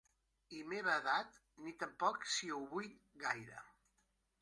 [0.59, 2.91] I meva edat, ni tampoc si ho vull
[3.29, 3.65] gaire.